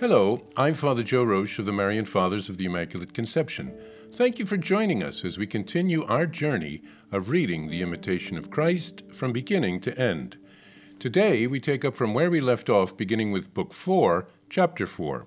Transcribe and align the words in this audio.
Hello, 0.00 0.44
I'm 0.56 0.74
Father 0.74 1.02
Joe 1.02 1.24
Roesch 1.24 1.58
of 1.58 1.64
the 1.64 1.72
Marian 1.72 2.04
Fathers 2.04 2.48
of 2.48 2.56
the 2.56 2.66
Immaculate 2.66 3.12
Conception. 3.12 3.76
Thank 4.12 4.38
you 4.38 4.46
for 4.46 4.56
joining 4.56 5.02
us 5.02 5.24
as 5.24 5.36
we 5.36 5.44
continue 5.44 6.04
our 6.04 6.24
journey 6.24 6.82
of 7.10 7.30
reading 7.30 7.66
the 7.66 7.82
Imitation 7.82 8.38
of 8.38 8.48
Christ 8.48 9.02
from 9.12 9.32
beginning 9.32 9.80
to 9.80 9.98
end. 9.98 10.36
Today, 11.00 11.48
we 11.48 11.58
take 11.58 11.84
up 11.84 11.96
from 11.96 12.14
where 12.14 12.30
we 12.30 12.40
left 12.40 12.70
off, 12.70 12.96
beginning 12.96 13.32
with 13.32 13.52
Book 13.52 13.72
4, 13.72 14.28
Chapter 14.48 14.86
4. 14.86 15.26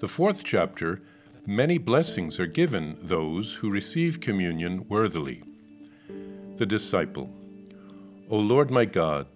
The 0.00 0.08
fourth 0.08 0.42
chapter 0.42 1.00
many 1.46 1.78
blessings 1.78 2.40
are 2.40 2.46
given 2.46 2.98
those 3.00 3.54
who 3.54 3.70
receive 3.70 4.18
communion 4.18 4.88
worthily. 4.88 5.44
The 6.56 6.66
Disciple 6.66 7.32
O 8.28 8.36
Lord 8.36 8.68
my 8.68 8.84
God, 8.84 9.28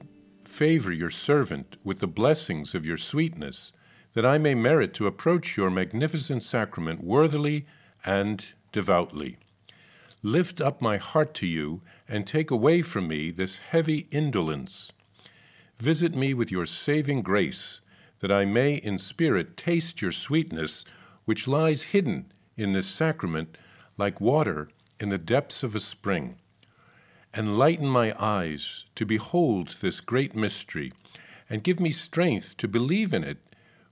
favor 0.48 0.92
your 0.92 1.10
servant 1.10 1.76
with 1.84 1.98
the 1.98 2.06
blessings 2.06 2.74
of 2.74 2.86
your 2.86 2.96
sweetness, 2.96 3.72
that 4.14 4.24
I 4.24 4.38
may 4.38 4.54
merit 4.54 4.94
to 4.94 5.06
approach 5.06 5.56
your 5.56 5.70
magnificent 5.70 6.42
sacrament 6.42 7.04
worthily 7.04 7.66
and 8.04 8.44
devoutly. 8.72 9.38
Lift 10.22 10.60
up 10.60 10.80
my 10.80 10.96
heart 10.96 11.34
to 11.34 11.46
you, 11.46 11.82
and 12.08 12.26
take 12.26 12.50
away 12.50 12.82
from 12.82 13.08
me 13.08 13.30
this 13.30 13.58
heavy 13.58 14.08
indolence. 14.10 14.92
Visit 15.78 16.14
me 16.14 16.32
with 16.32 16.50
your 16.50 16.66
saving 16.66 17.22
grace, 17.22 17.80
that 18.20 18.32
I 18.32 18.44
may 18.44 18.74
in 18.76 18.98
spirit 18.98 19.56
taste 19.56 20.00
your 20.00 20.12
sweetness, 20.12 20.84
which 21.26 21.46
lies 21.46 21.82
hidden 21.82 22.32
in 22.56 22.72
this 22.72 22.86
sacrament 22.86 23.58
like 23.98 24.20
water 24.20 24.68
in 24.98 25.10
the 25.10 25.18
depths 25.18 25.62
of 25.62 25.74
a 25.74 25.80
spring. 25.80 26.36
Enlighten 27.36 27.86
my 27.86 28.14
eyes 28.18 28.86
to 28.94 29.04
behold 29.04 29.76
this 29.82 30.00
great 30.00 30.34
mystery, 30.34 30.90
and 31.50 31.62
give 31.62 31.78
me 31.78 31.92
strength 31.92 32.56
to 32.56 32.66
believe 32.66 33.12
in 33.12 33.22
it 33.22 33.36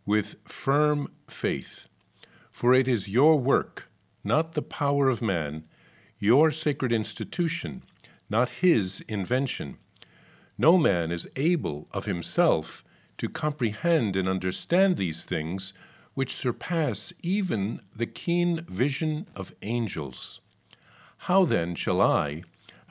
with 0.06 0.36
firm 0.44 1.08
faith. 1.28 1.86
For 2.50 2.72
it 2.72 2.88
is 2.88 3.06
your 3.08 3.38
work, 3.38 3.90
not 4.24 4.52
the 4.52 4.62
power 4.62 5.10
of 5.10 5.20
man, 5.20 5.64
your 6.18 6.50
sacred 6.50 6.90
institution, 6.90 7.82
not 8.30 8.48
his 8.48 9.02
invention. 9.08 9.76
No 10.56 10.78
man 10.78 11.12
is 11.12 11.28
able 11.36 11.86
of 11.92 12.06
himself 12.06 12.82
to 13.18 13.28
comprehend 13.28 14.16
and 14.16 14.26
understand 14.26 14.96
these 14.96 15.26
things 15.26 15.74
which 16.14 16.34
surpass 16.34 17.12
even 17.22 17.80
the 17.94 18.06
keen 18.06 18.64
vision 18.68 19.26
of 19.36 19.54
angels. 19.60 20.40
How 21.18 21.44
then 21.44 21.74
shall 21.74 22.00
I, 22.00 22.44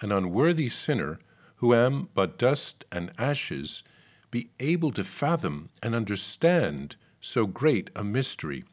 an 0.03 0.11
unworthy 0.11 0.67
sinner, 0.67 1.17
who 1.55 1.73
am 1.73 2.09
but 2.13 2.37
dust 2.37 2.83
and 2.91 3.11
ashes, 3.17 3.83
be 4.29 4.49
able 4.59 4.91
to 4.91 5.03
fathom 5.03 5.69
and 5.81 5.95
understand 5.95 6.97
so 7.21 7.47
great 7.47 7.89
a 7.95 8.03
mystery? 8.03 8.65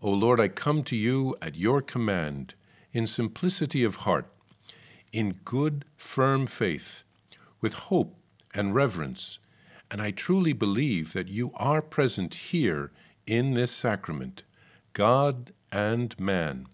O 0.00 0.10
Lord, 0.10 0.40
I 0.40 0.48
come 0.48 0.82
to 0.84 0.96
you 0.96 1.36
at 1.42 1.56
your 1.56 1.82
command, 1.82 2.54
in 2.92 3.06
simplicity 3.06 3.84
of 3.84 3.96
heart, 3.96 4.26
in 5.12 5.40
good, 5.44 5.84
firm 5.96 6.46
faith, 6.46 7.02
with 7.60 7.74
hope 7.74 8.16
and 8.54 8.74
reverence, 8.74 9.38
and 9.90 10.00
I 10.00 10.10
truly 10.10 10.54
believe 10.54 11.12
that 11.12 11.28
you 11.28 11.52
are 11.54 11.82
present 11.82 12.34
here 12.34 12.92
in 13.26 13.52
this 13.52 13.72
sacrament, 13.72 14.42
God 14.94 15.52
and 15.70 16.18
man 16.18 16.66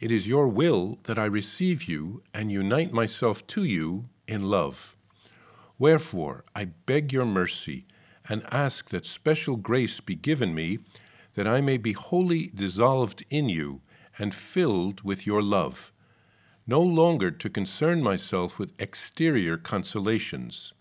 it 0.00 0.10
is 0.10 0.26
your 0.26 0.48
will 0.48 0.98
that 1.04 1.18
I 1.18 1.26
receive 1.26 1.84
you 1.84 2.22
and 2.32 2.50
unite 2.50 2.90
myself 2.90 3.46
to 3.48 3.64
you 3.64 4.08
in 4.26 4.40
love. 4.48 4.96
Wherefore, 5.78 6.44
I 6.54 6.64
beg 6.64 7.12
your 7.12 7.26
mercy 7.26 7.86
and 8.26 8.42
ask 8.50 8.88
that 8.88 9.04
special 9.04 9.56
grace 9.56 10.00
be 10.00 10.14
given 10.14 10.54
me, 10.54 10.78
that 11.34 11.46
I 11.46 11.60
may 11.60 11.76
be 11.76 11.92
wholly 11.92 12.50
dissolved 12.54 13.24
in 13.28 13.50
you 13.50 13.82
and 14.18 14.34
filled 14.34 15.02
with 15.02 15.26
your 15.26 15.42
love, 15.42 15.92
no 16.66 16.80
longer 16.80 17.30
to 17.30 17.50
concern 17.50 18.02
myself 18.02 18.58
with 18.58 18.72
exterior 18.78 19.58
consolations. 19.58 20.72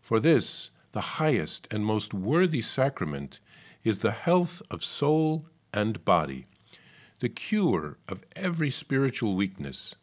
For 0.00 0.18
this, 0.18 0.70
the 0.92 1.18
highest 1.18 1.68
and 1.70 1.86
most 1.86 2.12
worthy 2.12 2.62
sacrament, 2.62 3.38
is 3.84 4.00
the 4.00 4.10
health 4.10 4.62
of 4.70 4.82
soul 4.82 5.46
and 5.72 6.04
body 6.04 6.46
the 7.20 7.28
cure 7.28 7.98
of 8.08 8.22
every 8.36 8.70
spiritual 8.70 9.34
weakness. 9.34 9.94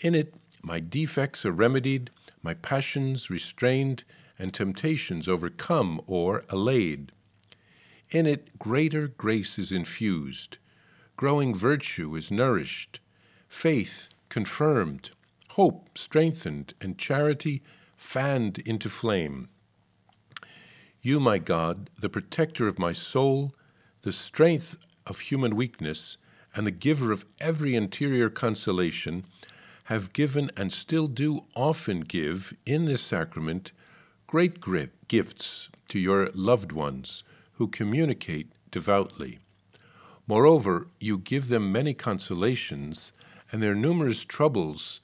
In 0.00 0.14
it, 0.14 0.34
my 0.62 0.80
defects 0.80 1.44
are 1.44 1.52
remedied, 1.52 2.10
my 2.42 2.54
passions 2.54 3.30
restrained, 3.30 4.04
and 4.38 4.54
temptations 4.54 5.28
overcome 5.28 6.00
or 6.06 6.44
allayed. 6.48 7.12
In 8.10 8.26
it, 8.26 8.58
greater 8.58 9.08
grace 9.08 9.58
is 9.58 9.72
infused, 9.72 10.56
growing 11.16 11.54
virtue 11.54 12.14
is 12.16 12.30
nourished, 12.30 13.00
faith 13.48 14.08
confirmed, 14.28 15.10
hope 15.50 15.98
strengthened, 15.98 16.74
and 16.80 16.96
charity 16.96 17.62
fanned 17.96 18.60
into 18.60 18.88
flame. 18.88 19.48
You, 21.02 21.20
my 21.20 21.38
God, 21.38 21.90
the 22.00 22.08
protector 22.08 22.66
of 22.66 22.78
my 22.78 22.92
soul, 22.92 23.54
the 24.02 24.12
strength 24.12 24.76
of 25.06 25.20
human 25.20 25.56
weakness, 25.56 26.16
and 26.58 26.66
the 26.66 26.72
giver 26.72 27.12
of 27.12 27.24
every 27.38 27.76
interior 27.76 28.28
consolation, 28.28 29.24
have 29.84 30.12
given 30.12 30.50
and 30.56 30.72
still 30.72 31.06
do 31.06 31.44
often 31.54 32.00
give 32.00 32.52
in 32.66 32.84
this 32.84 33.00
sacrament 33.00 33.70
great 34.26 34.60
gifts 35.06 35.68
to 35.86 36.00
your 36.00 36.30
loved 36.34 36.72
ones 36.72 37.22
who 37.52 37.68
communicate 37.68 38.50
devoutly. 38.72 39.38
Moreover, 40.26 40.88
you 40.98 41.16
give 41.16 41.46
them 41.46 41.70
many 41.70 41.94
consolations 41.94 43.12
and 43.52 43.62
their 43.62 43.76
numerous 43.76 44.24
troubles, 44.24 45.00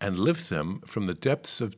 and 0.00 0.20
lift 0.20 0.50
them 0.50 0.82
from 0.86 1.06
the 1.06 1.14
depths 1.14 1.60
of, 1.60 1.76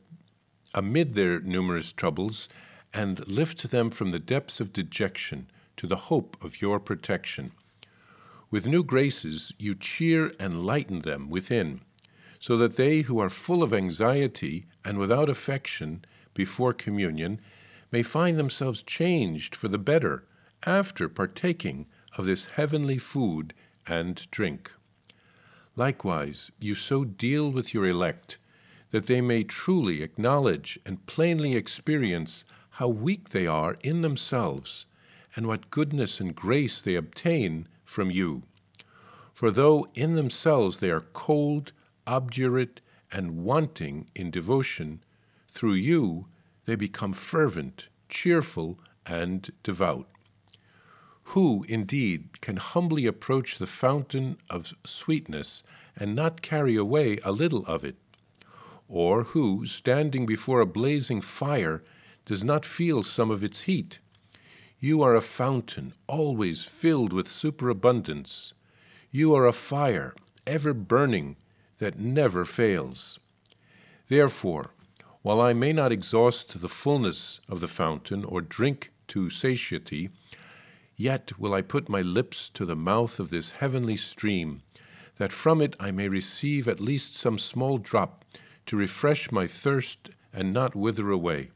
amid 0.75 1.15
their 1.15 1.39
numerous 1.39 1.91
troubles, 1.91 2.47
and 2.93 3.27
lift 3.27 3.71
them 3.71 3.89
from 3.89 4.11
the 4.11 4.19
depths 4.19 4.59
of 4.59 4.71
dejection 4.71 5.49
to 5.77 5.87
the 5.87 5.95
hope 5.95 6.37
of 6.43 6.61
your 6.61 6.79
protection. 6.79 7.53
With 8.53 8.67
new 8.67 8.83
graces, 8.83 9.51
you 9.57 9.73
cheer 9.73 10.31
and 10.39 10.63
lighten 10.63 10.99
them 10.99 11.27
within, 11.27 11.81
so 12.39 12.55
that 12.57 12.75
they 12.75 13.01
who 13.01 13.17
are 13.17 13.31
full 13.31 13.63
of 13.63 13.73
anxiety 13.73 14.67
and 14.85 14.99
without 14.99 15.27
affection 15.27 16.05
before 16.35 16.71
communion 16.71 17.41
may 17.91 18.03
find 18.03 18.37
themselves 18.37 18.83
changed 18.83 19.55
for 19.55 19.69
the 19.69 19.79
better 19.79 20.27
after 20.67 21.09
partaking 21.09 21.87
of 22.15 22.27
this 22.27 22.45
heavenly 22.45 22.99
food 22.99 23.55
and 23.87 24.29
drink. 24.29 24.71
Likewise, 25.75 26.51
you 26.59 26.75
so 26.75 27.03
deal 27.03 27.51
with 27.51 27.73
your 27.73 27.87
elect 27.87 28.37
that 28.91 29.07
they 29.07 29.19
may 29.19 29.43
truly 29.43 30.03
acknowledge 30.03 30.77
and 30.85 31.07
plainly 31.07 31.55
experience 31.55 32.43
how 32.69 32.87
weak 32.87 33.29
they 33.29 33.47
are 33.47 33.77
in 33.81 34.01
themselves 34.01 34.85
and 35.35 35.47
what 35.47 35.71
goodness 35.71 36.19
and 36.19 36.35
grace 36.35 36.83
they 36.83 36.93
obtain 36.93 37.67
from 37.93 38.09
you. 38.09 38.41
For 39.33 39.51
though 39.51 39.87
in 39.93 40.15
themselves 40.15 40.79
they 40.79 40.89
are 40.89 41.05
cold, 41.13 41.71
obdurate, 42.07 42.81
and 43.11 43.43
wanting 43.43 44.09
in 44.15 44.31
devotion, 44.31 45.03
through 45.49 45.75
you 45.75 46.25
they 46.65 46.75
become 46.75 47.13
fervent, 47.13 47.87
cheerful, 48.09 48.79
and 49.05 49.51
devout. 49.61 50.07
Who, 51.27 51.65
indeed, 51.69 52.41
can 52.41 52.57
humbly 52.57 53.05
approach 53.05 53.57
the 53.57 53.67
fountain 53.67 54.37
of 54.49 54.73
sweetness 54.85 55.61
and 55.95 56.15
not 56.15 56.41
carry 56.41 56.75
away 56.75 57.19
a 57.23 57.31
little 57.31 57.63
of 57.67 57.85
it? 57.85 57.95
Or 58.87 59.23
who, 59.23 59.67
standing 59.67 60.25
before 60.25 60.61
a 60.61 60.65
blazing 60.65 61.21
fire, 61.21 61.83
does 62.25 62.43
not 62.43 62.65
feel 62.65 63.03
some 63.03 63.29
of 63.29 63.43
its 63.43 63.61
heat? 63.61 63.99
You 64.83 65.01
are 65.01 65.15
a 65.15 65.21
fountain, 65.21 65.93
always 66.07 66.65
filled 66.65 67.13
with 67.13 67.29
superabundance. 67.29 68.51
You 69.11 69.33
are 69.33 69.47
a 69.47 69.53
fire, 69.53 70.13
ever 70.45 70.73
burning, 70.73 71.37
that 71.77 71.97
never 71.97 72.43
fails. 72.43 73.17
Therefore, 74.09 74.71
while 75.21 75.39
I 75.39 75.53
may 75.53 75.71
not 75.71 75.93
exhaust 75.93 76.59
the 76.59 76.67
fullness 76.67 77.39
of 77.47 77.61
the 77.61 77.69
fountain 77.69 78.25
or 78.25 78.41
drink 78.41 78.91
to 79.07 79.29
satiety, 79.29 80.09
yet 80.97 81.39
will 81.39 81.53
I 81.53 81.61
put 81.61 81.87
my 81.87 82.01
lips 82.01 82.49
to 82.49 82.65
the 82.65 82.75
mouth 82.75 83.21
of 83.21 83.29
this 83.29 83.51
heavenly 83.51 83.95
stream, 83.95 84.63
that 85.15 85.31
from 85.31 85.61
it 85.61 85.77
I 85.79 85.91
may 85.91 86.09
receive 86.09 86.67
at 86.67 86.81
least 86.81 87.15
some 87.15 87.39
small 87.39 87.77
drop 87.77 88.25
to 88.65 88.75
refresh 88.75 89.31
my 89.31 89.47
thirst 89.47 90.09
and 90.33 90.51
not 90.51 90.75
wither 90.75 91.09
away. 91.09 91.51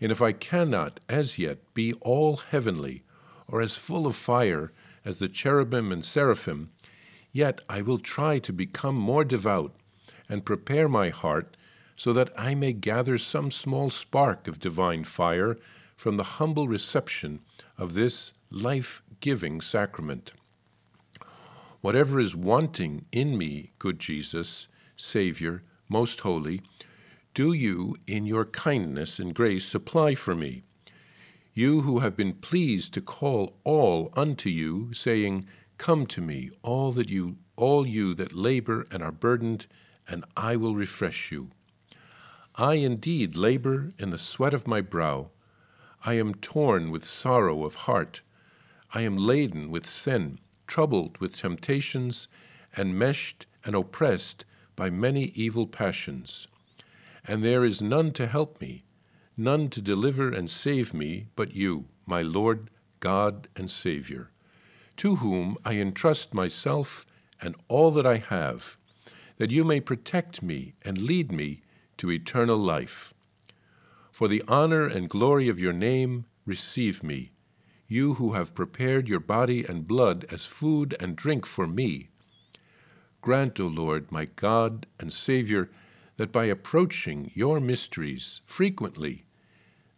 And 0.00 0.10
if 0.10 0.22
I 0.22 0.32
cannot 0.32 1.00
as 1.08 1.38
yet 1.38 1.58
be 1.74 1.92
all 1.94 2.36
heavenly, 2.36 3.02
or 3.46 3.60
as 3.60 3.74
full 3.74 4.06
of 4.06 4.16
fire 4.16 4.72
as 5.04 5.16
the 5.16 5.28
cherubim 5.28 5.92
and 5.92 6.04
seraphim, 6.04 6.70
yet 7.32 7.62
I 7.68 7.82
will 7.82 7.98
try 7.98 8.38
to 8.38 8.52
become 8.52 8.96
more 8.96 9.24
devout 9.24 9.74
and 10.28 10.44
prepare 10.44 10.88
my 10.88 11.10
heart 11.10 11.56
so 11.96 12.12
that 12.12 12.32
I 12.38 12.54
may 12.54 12.72
gather 12.72 13.18
some 13.18 13.50
small 13.50 13.90
spark 13.90 14.48
of 14.48 14.60
divine 14.60 15.04
fire 15.04 15.58
from 15.96 16.16
the 16.16 16.24
humble 16.24 16.66
reception 16.66 17.40
of 17.76 17.94
this 17.94 18.32
life 18.50 19.02
giving 19.20 19.60
sacrament. 19.60 20.32
Whatever 21.82 22.20
is 22.20 22.34
wanting 22.34 23.04
in 23.12 23.36
me, 23.36 23.72
good 23.78 23.98
Jesus, 23.98 24.66
Saviour, 24.96 25.62
most 25.88 26.20
holy, 26.20 26.62
do 27.34 27.52
you, 27.52 27.96
in 28.06 28.26
your 28.26 28.44
kindness 28.44 29.18
and 29.18 29.34
grace, 29.34 29.64
supply 29.64 30.14
for 30.14 30.34
me. 30.34 30.62
You 31.54 31.82
who 31.82 32.00
have 32.00 32.16
been 32.16 32.34
pleased 32.34 32.94
to 32.94 33.00
call 33.00 33.56
all 33.64 34.12
unto 34.14 34.48
you, 34.48 34.92
saying, 34.92 35.46
Come 35.78 36.06
to 36.06 36.20
me, 36.20 36.50
all 36.62 36.92
that 36.92 37.08
you 37.08 37.36
all 37.60 37.86
you 37.86 38.14
that 38.14 38.34
labor 38.34 38.86
and 38.90 39.02
are 39.02 39.12
burdened, 39.12 39.66
and 40.08 40.24
I 40.34 40.56
will 40.56 40.74
refresh 40.74 41.30
you. 41.30 41.50
I 42.56 42.74
indeed 42.74 43.36
labor 43.36 43.92
in 43.98 44.10
the 44.10 44.18
sweat 44.18 44.54
of 44.54 44.66
my 44.66 44.80
brow. 44.80 45.30
I 46.04 46.14
am 46.14 46.34
torn 46.34 46.90
with 46.90 47.04
sorrow 47.04 47.64
of 47.64 47.74
heart. 47.86 48.22
I 48.94 49.02
am 49.02 49.18
laden 49.18 49.70
with 49.70 49.86
sin, 49.86 50.38
troubled 50.66 51.18
with 51.18 51.36
temptations, 51.36 52.28
and 52.74 52.98
meshed 52.98 53.44
and 53.64 53.76
oppressed 53.76 54.46
by 54.74 54.88
many 54.88 55.26
evil 55.34 55.66
passions. 55.66 56.48
And 57.26 57.44
there 57.44 57.64
is 57.64 57.82
none 57.82 58.12
to 58.12 58.26
help 58.26 58.60
me, 58.60 58.84
none 59.36 59.68
to 59.70 59.80
deliver 59.80 60.30
and 60.32 60.50
save 60.50 60.94
me 60.94 61.26
but 61.36 61.54
you, 61.54 61.86
my 62.06 62.22
Lord, 62.22 62.70
God, 63.00 63.48
and 63.56 63.70
Saviour, 63.70 64.30
to 64.98 65.16
whom 65.16 65.56
I 65.64 65.74
entrust 65.74 66.34
myself 66.34 67.06
and 67.40 67.54
all 67.68 67.90
that 67.92 68.06
I 68.06 68.18
have, 68.18 68.76
that 69.38 69.50
you 69.50 69.64
may 69.64 69.80
protect 69.80 70.42
me 70.42 70.74
and 70.82 70.98
lead 70.98 71.32
me 71.32 71.62
to 71.98 72.10
eternal 72.10 72.58
life. 72.58 73.14
For 74.10 74.28
the 74.28 74.42
honor 74.46 74.86
and 74.86 75.08
glory 75.08 75.48
of 75.48 75.58
your 75.58 75.72
name, 75.72 76.26
receive 76.44 77.02
me, 77.02 77.32
you 77.88 78.14
who 78.14 78.34
have 78.34 78.54
prepared 78.54 79.08
your 79.08 79.20
body 79.20 79.64
and 79.64 79.88
blood 79.88 80.26
as 80.30 80.46
food 80.46 80.94
and 81.00 81.16
drink 81.16 81.46
for 81.46 81.66
me. 81.66 82.08
Grant, 83.22 83.58
O 83.60 83.66
Lord, 83.66 84.10
my 84.12 84.26
God 84.36 84.86
and 84.98 85.12
Saviour, 85.12 85.70
that 86.20 86.30
by 86.30 86.44
approaching 86.44 87.30
your 87.32 87.60
mysteries 87.60 88.42
frequently, 88.44 89.24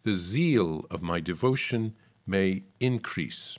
the 0.04 0.14
zeal 0.14 0.86
of 0.88 1.02
my 1.02 1.18
devotion 1.18 1.96
may 2.28 2.62
increase. 2.78 3.58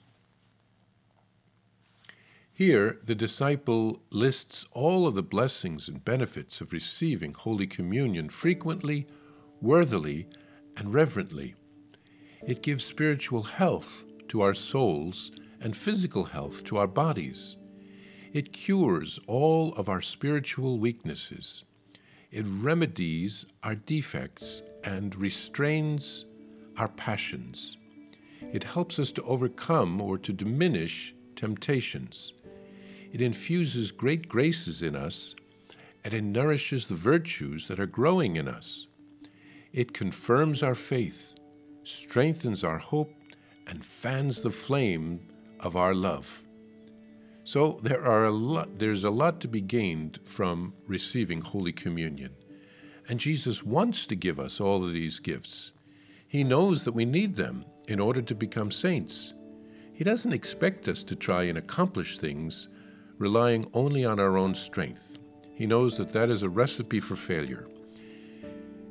Here, 2.53 2.99
the 3.03 3.15
disciple 3.15 4.01
lists 4.11 4.65
all 4.71 5.05
of 5.05 5.13
the 5.13 5.21
blessings 5.21 5.89
and 5.89 6.05
benefits 6.05 6.61
of 6.61 6.71
receiving 6.71 7.33
Holy 7.33 7.67
Communion 7.67 8.29
frequently, 8.29 9.07
worthily, 9.61 10.25
and 10.77 10.93
reverently. 10.93 11.55
It 12.47 12.63
gives 12.63 12.85
spiritual 12.85 13.43
health 13.43 14.05
to 14.29 14.39
our 14.39 14.53
souls 14.53 15.33
and 15.59 15.75
physical 15.75 16.23
health 16.23 16.63
to 16.63 16.77
our 16.77 16.87
bodies. 16.87 17.57
It 18.31 18.53
cures 18.53 19.19
all 19.27 19.73
of 19.73 19.89
our 19.89 20.01
spiritual 20.01 20.79
weaknesses. 20.79 21.65
It 22.33 22.47
remedies 22.47 23.45
our 23.61 23.75
defects 23.75 24.63
and 24.83 25.15
restrains 25.15 26.25
our 26.77 26.87
passions. 26.87 27.77
It 28.51 28.63
helps 28.63 28.97
us 28.97 29.11
to 29.11 29.21
overcome 29.21 30.01
or 30.01 30.17
to 30.17 30.33
diminish 30.33 31.13
temptations. 31.35 32.33
It 33.11 33.21
infuses 33.21 33.91
great 33.91 34.27
graces 34.27 34.81
in 34.81 34.95
us, 34.95 35.35
and 36.03 36.11
it 36.11 36.23
nourishes 36.23 36.87
the 36.87 36.95
virtues 36.95 37.67
that 37.67 37.79
are 37.79 37.85
growing 37.85 38.37
in 38.37 38.47
us. 38.47 38.87
It 39.71 39.93
confirms 39.93 40.63
our 40.63 40.73
faith, 40.73 41.35
strengthens 41.83 42.63
our 42.63 42.79
hope, 42.79 43.13
and 43.67 43.85
fans 43.85 44.41
the 44.41 44.49
flame 44.49 45.19
of 45.59 45.75
our 45.75 45.93
love. 45.93 46.43
So 47.43 47.79
there 47.83 48.05
are 48.05 48.25
a 48.25 48.31
lot, 48.31 48.79
there's 48.79 49.03
a 49.03 49.09
lot 49.09 49.41
to 49.41 49.47
be 49.47 49.61
gained 49.61 50.19
from 50.23 50.73
receiving 50.87 51.41
Holy 51.41 51.73
Communion. 51.73 52.33
And 53.09 53.19
Jesus 53.19 53.63
wants 53.63 54.07
to 54.07 54.15
give 54.15 54.39
us 54.39 54.61
all 54.61 54.83
of 54.83 54.93
these 54.93 55.19
gifts. 55.19 55.73
He 56.27 56.43
knows 56.43 56.83
that 56.83 56.93
we 56.93 57.05
need 57.05 57.35
them 57.35 57.65
in 57.87 57.99
order 57.99 58.21
to 58.21 58.33
become 58.33 58.71
saints. 58.71 59.33
He 59.93 60.03
doesn't 60.03 60.33
expect 60.33 60.87
us 60.87 61.03
to 61.03 61.15
try 61.15 61.43
and 61.43 61.57
accomplish 61.57 62.17
things 62.17 62.69
relying 63.17 63.69
only 63.73 64.05
on 64.05 64.19
our 64.19 64.37
own 64.37 64.55
strength. 64.55 65.19
He 65.53 65.67
knows 65.67 65.97
that 65.97 66.13
that 66.13 66.29
is 66.29 66.43
a 66.43 66.49
recipe 66.49 66.99
for 66.99 67.15
failure. 67.15 67.67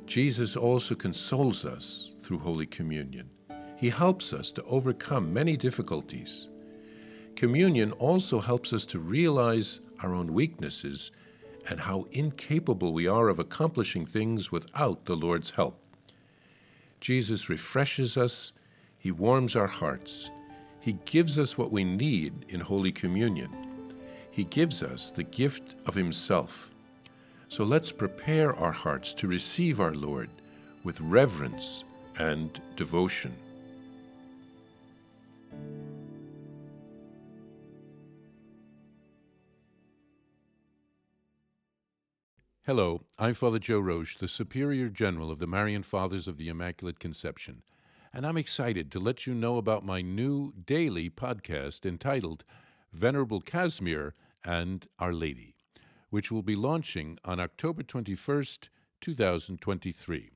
Jesus 0.05 0.55
also 0.55 0.95
consoles 0.95 1.65
us 1.65 2.11
through 2.21 2.39
Holy 2.39 2.65
Communion. 2.65 3.29
He 3.75 3.89
helps 3.89 4.31
us 4.31 4.51
to 4.51 4.63
overcome 4.63 5.33
many 5.33 5.57
difficulties. 5.57 6.49
Communion 7.35 7.91
also 7.93 8.39
helps 8.39 8.73
us 8.73 8.85
to 8.85 8.99
realize 8.99 9.79
our 10.01 10.13
own 10.13 10.33
weaknesses 10.33 11.11
and 11.69 11.79
how 11.79 12.07
incapable 12.11 12.93
we 12.93 13.07
are 13.07 13.29
of 13.29 13.39
accomplishing 13.39 14.05
things 14.05 14.51
without 14.51 15.05
the 15.05 15.15
Lord's 15.15 15.49
help. 15.51 15.79
Jesus 16.99 17.49
refreshes 17.49 18.17
us, 18.17 18.51
He 18.97 19.11
warms 19.11 19.55
our 19.55 19.67
hearts, 19.67 20.29
He 20.79 20.93
gives 21.05 21.39
us 21.39 21.57
what 21.57 21.71
we 21.71 21.83
need 21.83 22.45
in 22.49 22.59
Holy 22.59 22.91
Communion. 22.91 23.49
He 24.29 24.43
gives 24.45 24.81
us 24.81 25.11
the 25.11 25.23
gift 25.23 25.75
of 25.85 25.95
Himself. 25.95 26.71
So 27.49 27.63
let's 27.63 27.91
prepare 27.91 28.55
our 28.55 28.71
hearts 28.71 29.13
to 29.15 29.27
receive 29.27 29.79
our 29.79 29.93
Lord 29.93 30.29
with 30.83 30.99
reverence 31.01 31.83
and 32.17 32.59
devotion. 32.75 33.35
Hello, 42.65 43.01
I'm 43.19 43.33
Father 43.33 43.59
Joe 43.59 43.81
Roesch, 43.81 44.17
the 44.17 44.27
Superior 44.29 44.87
General 44.87 45.29
of 45.29 45.39
the 45.39 45.47
Marian 45.47 45.83
Fathers 45.83 46.29
of 46.29 46.37
the 46.37 46.47
Immaculate 46.47 46.97
Conception, 46.97 47.61
and 48.13 48.25
I'm 48.25 48.37
excited 48.37 48.89
to 48.93 49.01
let 49.01 49.27
you 49.27 49.33
know 49.33 49.57
about 49.57 49.85
my 49.85 50.01
new 50.01 50.53
daily 50.53 51.09
podcast 51.09 51.85
entitled 51.85 52.45
Venerable 52.93 53.41
Casimir 53.41 54.13
and 54.45 54.87
Our 54.97 55.11
Lady, 55.11 55.55
which 56.09 56.31
will 56.31 56.41
be 56.41 56.55
launching 56.55 57.17
on 57.25 57.37
October 57.37 57.83
21st, 57.83 58.69
2023. 59.01 60.29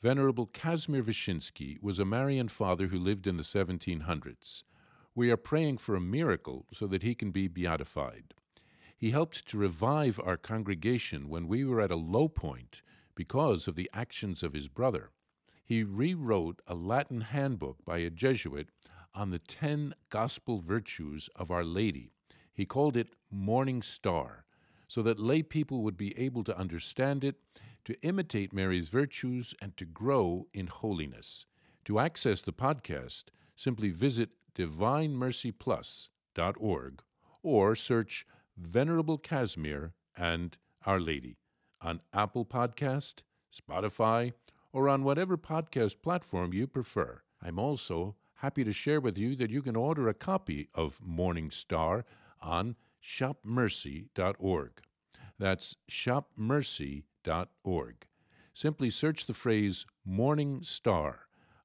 Venerable 0.00 0.46
Casimir 0.46 1.02
Wyszyński 1.02 1.82
was 1.82 1.98
a 1.98 2.04
Marian 2.04 2.46
father 2.46 2.86
who 2.86 2.98
lived 3.00 3.26
in 3.26 3.36
the 3.36 3.42
1700s. 3.42 4.62
We 5.16 5.32
are 5.32 5.36
praying 5.36 5.78
for 5.78 5.96
a 5.96 6.00
miracle 6.00 6.66
so 6.72 6.86
that 6.86 7.02
he 7.02 7.16
can 7.16 7.32
be 7.32 7.48
beatified. 7.48 8.34
He 8.98 9.12
helped 9.12 9.46
to 9.48 9.56
revive 9.56 10.20
our 10.24 10.36
congregation 10.36 11.28
when 11.28 11.46
we 11.46 11.64
were 11.64 11.80
at 11.80 11.92
a 11.92 11.96
low 11.96 12.28
point 12.28 12.82
because 13.14 13.68
of 13.68 13.76
the 13.76 13.88
actions 13.94 14.42
of 14.42 14.52
his 14.52 14.66
brother. 14.66 15.10
He 15.64 15.84
rewrote 15.84 16.60
a 16.66 16.74
Latin 16.74 17.20
handbook 17.20 17.84
by 17.84 17.98
a 17.98 18.10
Jesuit 18.10 18.70
on 19.14 19.30
the 19.30 19.38
ten 19.38 19.94
gospel 20.10 20.60
virtues 20.60 21.30
of 21.36 21.48
Our 21.50 21.64
Lady, 21.64 22.10
he 22.52 22.66
called 22.66 22.96
it 22.96 23.10
Morning 23.30 23.82
Star, 23.82 24.44
so 24.88 25.00
that 25.02 25.20
lay 25.20 25.44
people 25.44 25.82
would 25.82 25.96
be 25.96 26.18
able 26.18 26.42
to 26.42 26.58
understand 26.58 27.22
it, 27.22 27.36
to 27.84 27.94
imitate 28.02 28.52
Mary's 28.52 28.88
virtues, 28.88 29.54
and 29.62 29.76
to 29.76 29.84
grow 29.84 30.48
in 30.52 30.66
holiness. 30.66 31.46
To 31.84 32.00
access 32.00 32.42
the 32.42 32.52
podcast, 32.52 33.26
simply 33.54 33.90
visit 33.90 34.30
divinemercyplus.org 34.56 37.02
or 37.42 37.76
search 37.76 38.26
Venerable 38.58 39.18
Casimir 39.18 39.92
and 40.16 40.56
Our 40.84 41.00
Lady 41.00 41.38
on 41.80 42.00
Apple 42.12 42.44
Podcast, 42.44 43.22
Spotify, 43.54 44.32
or 44.72 44.88
on 44.88 45.04
whatever 45.04 45.38
podcast 45.38 46.02
platform 46.02 46.52
you 46.52 46.66
prefer. 46.66 47.22
I'm 47.40 47.58
also 47.58 48.16
happy 48.36 48.64
to 48.64 48.72
share 48.72 49.00
with 49.00 49.16
you 49.16 49.36
that 49.36 49.50
you 49.50 49.62
can 49.62 49.76
order 49.76 50.08
a 50.08 50.14
copy 50.14 50.68
of 50.74 51.00
Morning 51.04 51.50
Star 51.50 52.04
on 52.40 52.76
shopmercy.org. 53.02 54.70
That's 55.38 55.76
shopmercy.org. 55.90 57.94
Simply 58.54 58.90
search 58.90 59.26
the 59.26 59.34
phrase 59.34 59.86
Morning 60.04 60.62
Star 60.62 61.20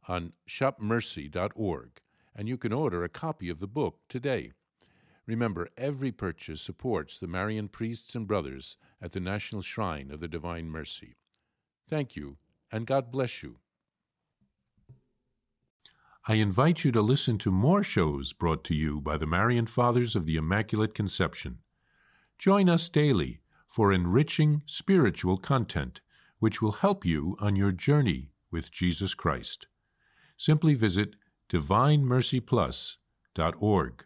on 0.07 0.33
shopmercy.org 0.47 2.01
and 2.35 2.47
you 2.47 2.57
can 2.57 2.73
order 2.73 3.03
a 3.03 3.09
copy 3.09 3.49
of 3.49 3.59
the 3.59 3.67
book 3.67 3.99
today. 4.09 4.51
Remember, 5.25 5.69
every 5.77 6.11
purchase 6.11 6.61
supports 6.61 7.17
the 7.17 7.27
Marian 7.27 7.69
priests 7.69 8.13
and 8.15 8.27
brothers 8.27 8.75
at 9.01 9.13
the 9.13 9.19
National 9.19 9.61
Shrine 9.61 10.11
of 10.11 10.19
the 10.19 10.27
Divine 10.27 10.69
Mercy. 10.69 11.15
Thank 11.89 12.15
you, 12.15 12.37
and 12.71 12.85
God 12.85 13.11
bless 13.11 13.41
you. 13.41 13.57
I 16.25 16.35
invite 16.35 16.85
you 16.85 16.91
to 16.93 17.01
listen 17.01 17.37
to 17.39 17.51
more 17.51 17.83
shows 17.83 18.31
brought 18.33 18.63
to 18.65 18.75
you 18.75 19.01
by 19.01 19.17
the 19.17 19.25
Marian 19.25 19.65
Fathers 19.65 20.15
of 20.15 20.25
the 20.25 20.37
Immaculate 20.37 20.93
Conception. 20.93 21.59
Join 22.37 22.69
us 22.69 22.89
daily 22.89 23.41
for 23.67 23.91
enriching 23.91 24.61
spiritual 24.65 25.37
content 25.37 25.99
which 26.39 26.61
will 26.61 26.73
help 26.73 27.05
you 27.05 27.37
on 27.39 27.55
your 27.55 27.71
journey 27.71 28.31
with 28.51 28.71
Jesus 28.71 29.13
Christ. 29.13 29.67
simply 30.37 30.75
visit 30.75 31.15
divinemercyplus.org 31.49 34.05